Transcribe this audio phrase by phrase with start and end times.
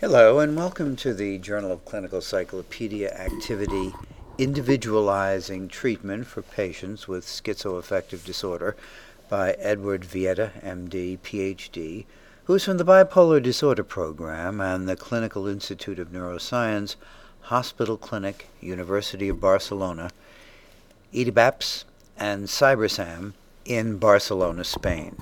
[0.00, 3.94] Hello, and welcome to the Journal of Clinical Psychlopedia activity
[4.38, 8.74] Individualizing Treatment for Patients with Schizoaffective Disorder
[9.28, 12.06] by Eduard Vieta, MD, PhD,
[12.42, 16.96] who is from the Bipolar Disorder Program and the Clinical Institute of Neuroscience,
[17.42, 20.10] Hospital Clinic, University of Barcelona,
[21.14, 21.84] IDIBAPS,
[22.18, 23.34] and CIBERSAM
[23.64, 25.18] in Barcelona, Spain.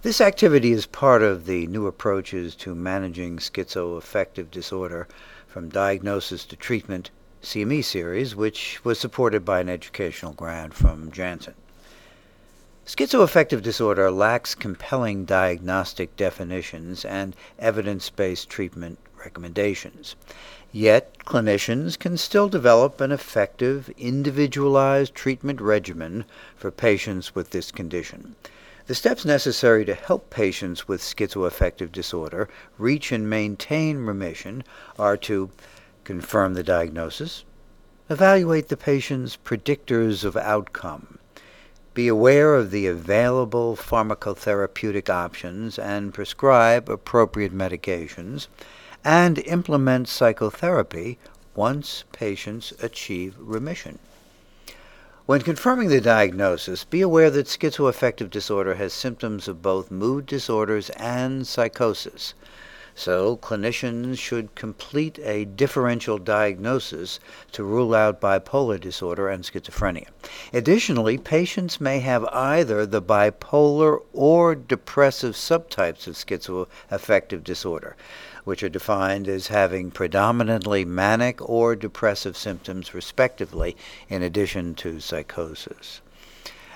[0.00, 5.08] This activity is part of the new approaches to managing schizoaffective disorder
[5.48, 7.10] from diagnosis to treatment
[7.42, 11.54] CME series, which was supported by an educational grant from Janssen.
[12.86, 20.14] Schizoaffective disorder lacks compelling diagnostic definitions and evidence based treatment recommendations.
[20.70, 26.24] Yet, clinicians can still develop an effective, individualized treatment regimen
[26.56, 28.36] for patients with this condition.
[28.88, 34.64] The steps necessary to help patients with schizoaffective disorder reach and maintain remission
[34.98, 35.50] are to
[36.04, 37.44] confirm the diagnosis,
[38.08, 41.18] evaluate the patient's predictors of outcome,
[41.92, 48.46] be aware of the available pharmacotherapeutic options and prescribe appropriate medications,
[49.04, 51.18] and implement psychotherapy
[51.54, 53.98] once patients achieve remission.
[55.28, 60.88] When confirming the diagnosis, be aware that schizoaffective disorder has symptoms of both mood disorders
[60.96, 62.32] and psychosis.
[63.00, 67.20] So, clinicians should complete a differential diagnosis
[67.52, 70.08] to rule out bipolar disorder and schizophrenia.
[70.52, 77.94] Additionally, patients may have either the bipolar or depressive subtypes of schizoaffective disorder
[78.42, 83.76] which are defined as having predominantly manic or depressive symptoms, respectively,
[84.08, 86.00] in addition to psychosis.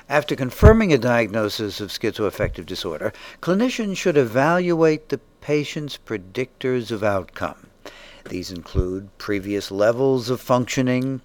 [0.08, 7.68] After confirming a diagnosis of schizoaffective disorder, clinicians should evaluate the patient's predictors of outcome.
[8.28, 11.20] These include previous levels of functioning,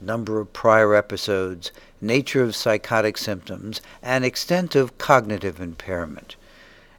[0.00, 6.36] number of prior episodes, nature of psychotic symptoms, and extent of cognitive impairment.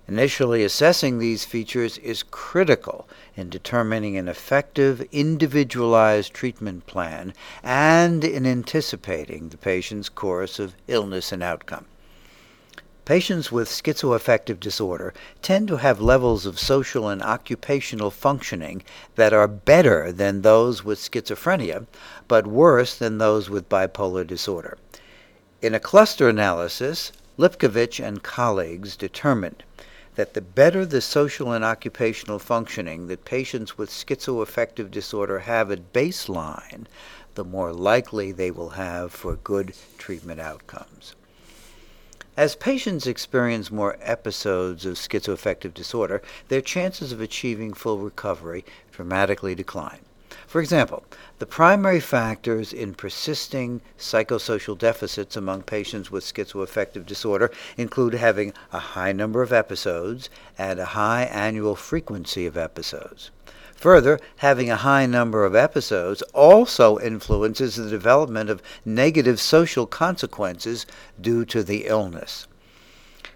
[0.08, 7.34] Initially assessing these features is critical in determining an effective, individualized treatment plan
[7.64, 11.86] and in anticipating the patient's course of illness and outcome.
[13.04, 15.12] Patients with schizoaffective disorder
[15.42, 18.84] tend to have levels of social and occupational functioning
[19.16, 21.88] that are better than those with schizophrenia,
[22.28, 24.78] but worse than those with bipolar disorder.
[25.64, 29.64] In a cluster analysis, Lipkovich and colleagues determined
[30.16, 35.92] that the better the social and occupational functioning that patients with schizoaffective disorder have at
[35.94, 36.86] baseline,
[37.36, 41.16] the more likely they will have for good treatment outcomes.
[42.38, 49.56] As patients experience more episodes of schizoaffective disorder, their chances of achieving full recovery dramatically
[49.56, 50.05] decline.
[50.56, 51.04] For example,
[51.40, 58.80] the primary factors in persisting psychosocial deficits among patients with schizoaffective disorder include having a
[58.80, 63.32] high number of episodes and a high annual frequency of episodes.
[63.76, 70.86] Further, having a high number of episodes also influences the development of negative social consequences
[71.20, 72.48] due to the illness.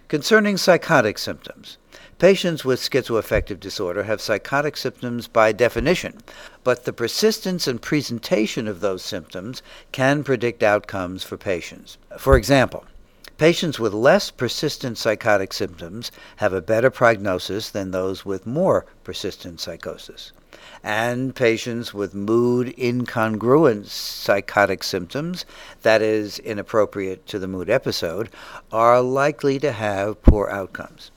[0.07, 1.77] Concerning psychotic symptoms,
[2.19, 6.17] Patients with schizoaffective disorder have psychotic symptoms by definition,
[6.65, 9.61] but the persistence and presentation of those symptoms
[9.93, 11.97] can predict outcomes for patients.
[12.17, 12.83] For example,
[13.37, 19.61] patients with less persistent psychotic symptoms have a better prognosis than those with more persistent
[19.61, 20.33] psychosis.
[20.83, 25.45] And patients with mood incongruent psychotic symptoms,
[25.83, 28.29] that is, inappropriate to the mood episode,
[28.73, 31.11] are likely to have poor outcomes.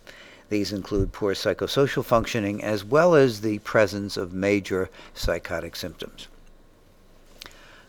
[0.53, 6.29] These include poor psychosocial functioning as well as the presence of major psychotic symptoms.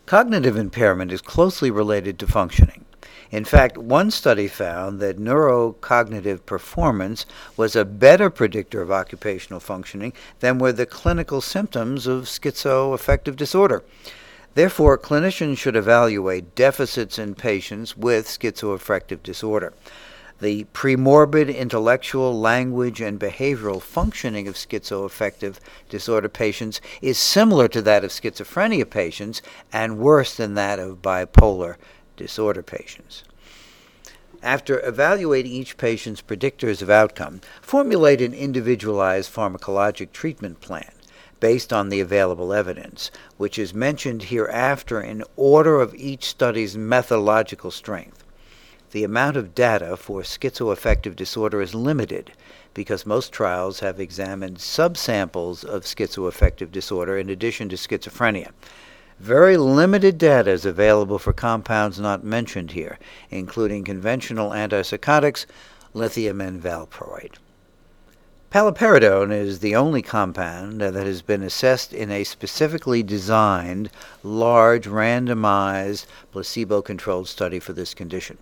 [0.06, 2.86] Cognitive impairment is closely related to functioning.
[3.30, 10.14] In fact, one study found that neurocognitive performance was a better predictor of occupational functioning
[10.40, 13.84] than were the clinical symptoms of schizoaffective disorder.
[14.54, 19.74] Therefore, clinicians should evaluate deficits in patients with schizoaffective disorder.
[20.40, 25.58] The premorbid intellectual, language, and behavioral functioning of schizoaffective
[25.88, 29.42] disorder patients is similar to that of schizophrenia patients
[29.72, 31.76] and worse than that of bipolar
[32.16, 33.22] disorder patients.
[34.42, 40.90] After evaluating each patient's predictors of outcome, formulate an individualized pharmacologic treatment plan
[41.38, 47.70] based on the available evidence, which is mentioned hereafter in order of each study's methodological
[47.70, 48.23] strength
[48.94, 52.30] the amount of data for schizoaffective disorder is limited,
[52.74, 58.52] because most trials have examined subsamples of schizoaffective disorder in addition to schizophrenia.
[59.18, 63.00] Very limited data is available for compounds not mentioned here,
[63.30, 65.44] including conventional antipsychotics,
[65.92, 67.34] lithium, and valproate.
[68.52, 73.90] Paliperidone is the only compound that has been assessed in a specifically designed,
[74.22, 78.38] large, randomized, placebo controlled study for this condition.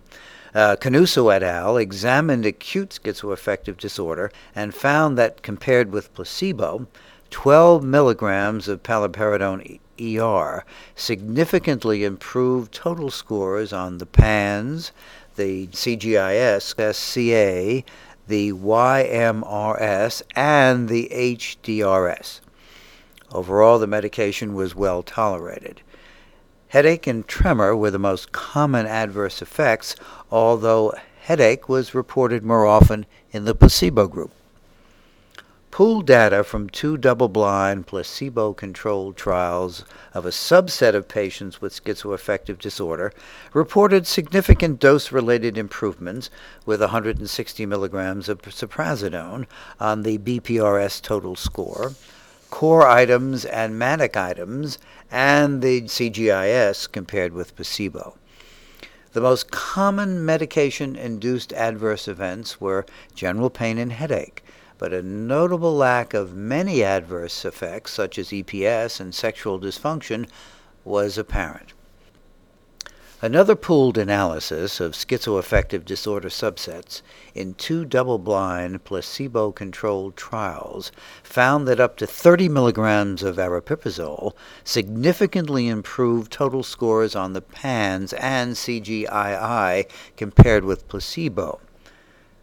[0.55, 1.77] Uh, Canuso et al.
[1.77, 6.87] examined acute schizoaffective disorder and found that compared with placebo,
[7.31, 10.63] 12 milligrams of paliperidone ER
[10.95, 14.91] significantly improved total scores on the PANSS,
[15.35, 17.83] the CGIS, SCA,
[18.27, 22.39] the YMRS, and the HDRS.
[23.31, 25.81] Overall, the medication was well tolerated.
[26.73, 29.95] Headache and tremor were the most common adverse effects,
[30.31, 30.91] although
[31.21, 34.31] headache was reported more often in the placebo group.
[35.69, 39.85] Pooled data from two double blind, placebo controlled trials
[40.15, 43.13] of a subset of patients with schizoaffective disorder
[43.53, 46.31] reported significant dose related improvements
[46.65, 49.45] with 160 milligrams of ziprasidone
[49.79, 51.91] on the BPRS total score,
[52.53, 54.77] core items and manic items,
[55.09, 58.15] and the CGIS compared with placebo.
[59.13, 62.85] The most common medication induced adverse events were
[63.15, 64.43] general pain and headache
[64.83, 70.27] but a notable lack of many adverse effects, such as EPS and sexual dysfunction,
[70.83, 71.73] was apparent.
[73.23, 77.01] Another pooled analysis of schizoaffective disorder subsets
[77.33, 80.91] in two double blind, placebo controlled trials
[81.23, 84.33] found that up to 30 milligrams of aripiprazole
[84.65, 91.61] significantly improved total scores on the PANSS and CGII compared with placebo.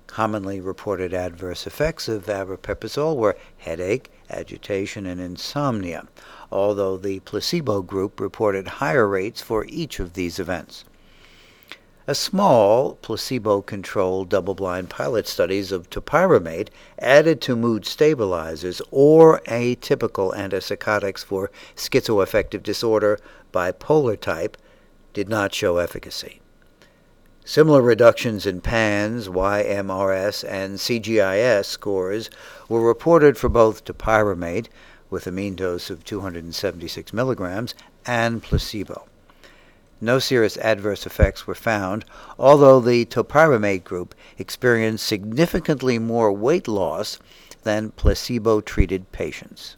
[0.06, 6.06] Commonly reported adverse effects of aripiprazole were headache, agitation, and insomnia,
[6.50, 10.84] although the placebo group reported higher rates for each of these events.
[12.06, 16.68] A small, placebo controlled double blind pilot studies of topiramate
[16.98, 23.18] added to mood stabilizers or atypical antipsychotics for schizoaffective disorder
[23.52, 24.56] bipolar type
[25.12, 26.40] did not show efficacy.
[27.50, 32.30] Similar reductions in PANSS, YMRS, and CGIS scores
[32.68, 34.68] were reported for both topiramate,
[35.10, 37.74] with a mean dose of 276 milligrams,
[38.06, 39.08] and placebo.
[40.00, 42.04] No serious adverse effects were found,
[42.38, 47.18] although the topiramate group experienced significantly more weight loss
[47.64, 49.74] than placebo treated patients.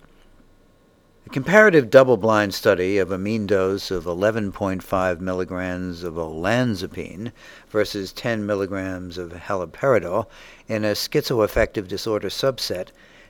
[1.32, 7.32] Comparative double blind study of a mean dose of 11.5 milligrams of olanzapine
[7.70, 10.26] versus 10 milligrams of haloperidol
[10.68, 12.88] in a schizoaffective disorder subset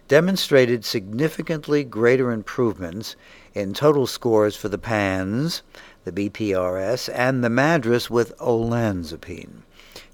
[0.08, 3.14] demonstrated significantly greater improvements
[3.54, 5.62] in total scores for the PANSS,
[6.02, 9.62] the BPRS, and the MADRS with olanzapine.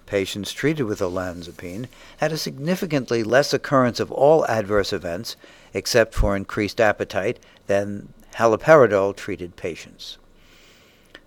[0.04, 1.86] Patients treated with olanzapine
[2.18, 5.36] had a significantly less occurrence of all adverse events,
[5.74, 10.18] except for increased appetite, than haloperidol treated patients.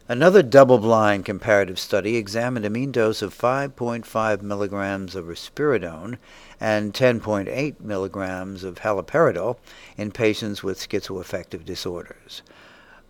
[0.07, 6.17] Another double blind comparative study examined a mean dose of 5.5 milligrams of risperidone
[6.59, 9.57] and 10.8 milligrams of haloperidol
[9.97, 12.41] in patients with schizoaffective disorders.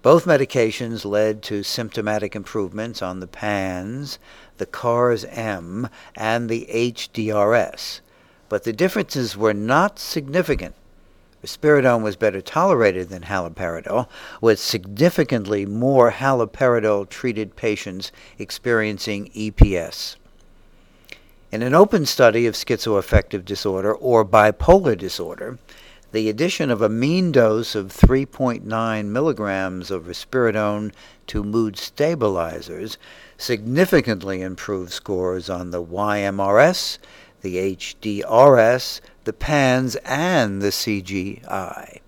[0.04, 4.20] Both medications led to symptomatic improvements on the PANSS,
[4.58, 8.02] the CARS M, and the HDRS,
[8.48, 10.76] but the differences were not significant.
[11.44, 14.08] Risperidone was better tolerated than haloperidol,
[14.42, 20.18] with significantly more haloperidol treated patients experiencing EPS.
[21.52, 25.58] In an open study of schizoaffective disorder or bipolar disorder,
[26.12, 30.92] the addition of a mean dose of 3.9 milligrams of risperidone
[31.28, 32.98] to mood stabilizers
[33.38, 36.98] significantly improved scores on the YMRS,
[37.42, 42.00] the HDRS, the PANSS, and the CGI.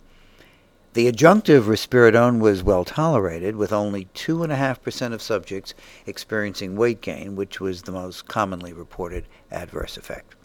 [0.94, 5.74] The adjunctive risperidone was well tolerated, with only 2.5% of subjects
[6.06, 10.36] experiencing weight gain, which was the most commonly reported adverse effect.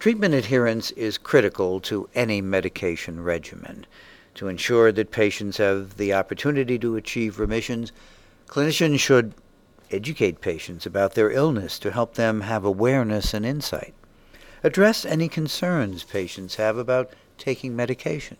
[0.00, 3.86] Treatment adherence is critical to any medication regimen.
[4.34, 7.92] To ensure that patients have the opportunity to achieve remissions,
[8.48, 9.34] clinicians should
[9.92, 13.94] educate patients about their illness to help them have awareness and insight.
[14.64, 18.36] Address any concerns patients have about taking medication.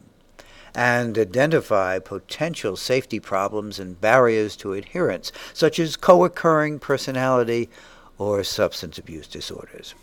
[0.75, 7.69] And identify potential safety problems and barriers to adherence, such as co occurring personality
[8.17, 9.95] or substance abuse disorders.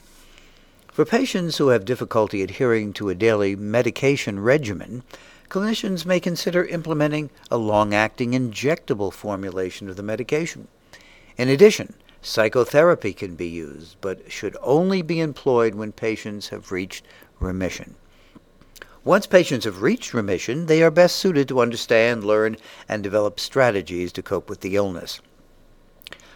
[0.92, 5.04] For patients who have difficulty adhering to a daily medication regimen,
[5.50, 10.68] clinicians may consider implementing a long acting injectable formulation of the medication.
[11.40, 17.06] In addition, psychotherapy can be used, but should only be employed when patients have reached
[17.40, 17.96] remission.
[19.06, 22.58] Once patients have reached remission, they are best suited to understand, learn,
[22.90, 25.22] and develop strategies to cope with the illness.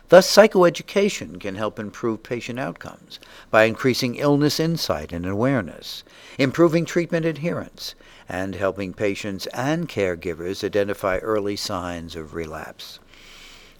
[0.07, 3.19] Thus, psychoeducation can help improve patient outcomes
[3.51, 6.05] by increasing illness insight and awareness,
[6.38, 7.93] improving treatment adherence,
[8.29, 13.00] and helping patients and caregivers identify early signs of relapse.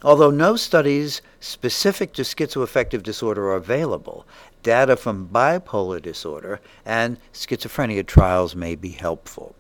[0.04, 4.28] Although no studies specific to schizoaffective disorder are available,
[4.62, 9.56] data from bipolar disorder and schizophrenia trials may be helpful.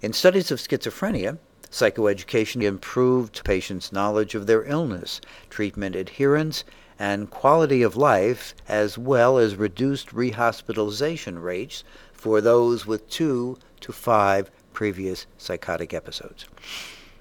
[0.00, 1.38] In studies of schizophrenia,
[1.70, 6.64] psychoeducation improved patients' knowledge of their illness, treatment adherence,
[6.98, 13.92] and quality of life, as well as reduced rehospitalization rates for those with two to
[13.92, 16.46] five previous psychotic episodes.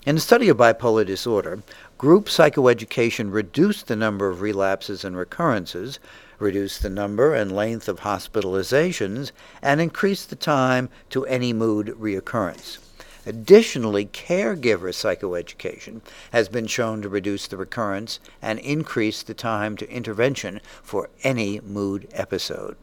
[0.04, 1.62] In the study of bipolar disorder,
[2.02, 6.00] group psychoeducation reduced the number of relapses and recurrences,
[6.40, 9.32] reduced the number and length of hospitalizations,
[9.62, 12.80] and increased the time to any mood reoccurrence.
[13.28, 19.88] Additionally, caregiver psychoeducation has been shown to reduce the recurrence and increase the time to
[19.88, 22.78] intervention for any mood episode.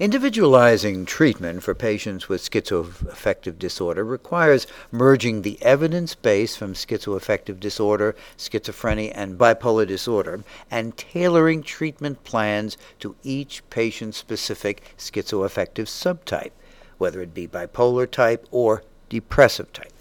[0.00, 8.14] Individualizing treatment for patients with schizoaffective disorder requires merging the evidence base from schizoaffective disorder,
[8.36, 16.52] schizophrenia, and bipolar disorder and tailoring treatment plans to each patient specific schizoaffective subtype,
[16.98, 19.92] whether it be bipolar type or depressive type.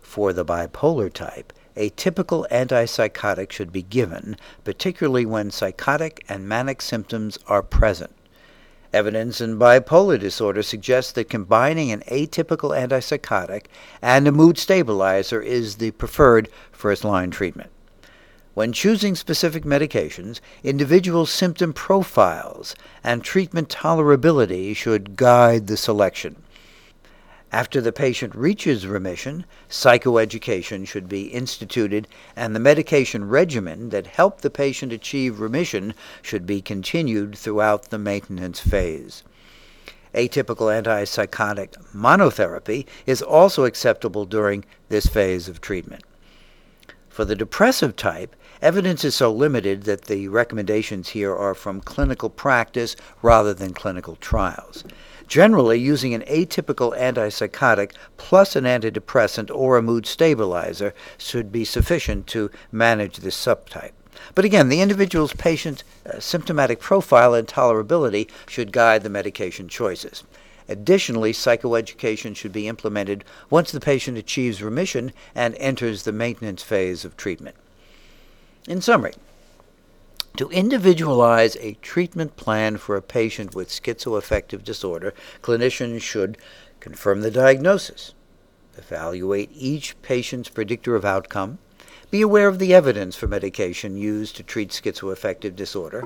[0.00, 7.40] For the bipolar type, atypical antipsychotic should be given, particularly when psychotic and manic symptoms
[7.48, 8.15] are present.
[8.92, 13.66] Evidence in bipolar disorder suggests that combining an atypical antipsychotic
[14.00, 17.70] and a mood stabilizer is the preferred first line treatment.
[18.54, 22.74] When choosing specific medications, individual symptom profiles
[23.04, 26.42] and treatment tolerability should guide the selection.
[27.52, 34.42] After the patient reaches remission, psychoeducation should be instituted and the medication regimen that helped
[34.42, 39.22] the patient achieve remission should be continued throughout the maintenance phase.
[40.12, 46.02] Atypical antipsychotic monotherapy is also acceptable during this phase of treatment.
[47.08, 52.30] For the depressive type, evidence is so limited that the recommendations here are from clinical
[52.30, 54.84] practice rather than clinical trials.
[55.28, 62.26] Generally, using an atypical antipsychotic plus an antidepressant or a mood stabilizer should be sufficient
[62.28, 63.90] to manage this subtype.
[64.34, 70.22] But again, the individual's patient uh, symptomatic profile and tolerability should guide the medication choices.
[70.68, 77.04] Additionally, psychoeducation should be implemented once the patient achieves remission and enters the maintenance phase
[77.04, 77.56] of treatment.
[78.68, 79.12] In summary,
[80.36, 86.36] to individualize a treatment plan for a patient with schizoaffective disorder, clinicians should
[86.80, 88.12] confirm the diagnosis,
[88.76, 91.58] evaluate each patient's predictor of outcome,
[92.10, 96.02] be aware of the evidence for medication used to treat schizoaffective disorder,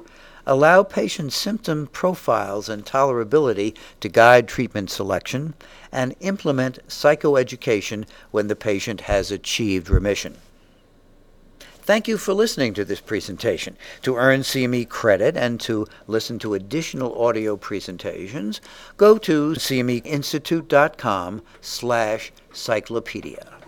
[0.47, 5.55] allow patient symptom profiles and tolerability to guide treatment selection,
[5.91, 10.37] and implement psychoeducation when the patient has achieved remission.
[11.91, 13.77] Thank you for listening to this presentation.
[14.03, 18.61] To earn CME credit and to listen to additional audio presentations,
[18.97, 23.60] go to cmeinstitute.com slash psychlopedia.